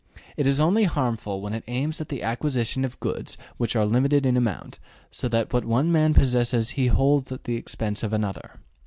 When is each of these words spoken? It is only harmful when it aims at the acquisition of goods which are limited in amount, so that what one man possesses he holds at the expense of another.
It 0.35 0.47
is 0.47 0.59
only 0.59 0.85
harmful 0.85 1.41
when 1.41 1.53
it 1.53 1.63
aims 1.67 2.01
at 2.01 2.09
the 2.09 2.23
acquisition 2.23 2.83
of 2.83 2.99
goods 2.99 3.37
which 3.57 3.75
are 3.75 3.85
limited 3.85 4.25
in 4.25 4.35
amount, 4.35 4.79
so 5.11 5.27
that 5.29 5.53
what 5.53 5.63
one 5.63 5.91
man 5.91 6.15
possesses 6.15 6.69
he 6.69 6.87
holds 6.87 7.31
at 7.31 7.43
the 7.43 7.55
expense 7.55 8.01
of 8.01 8.11
another. 8.11 8.61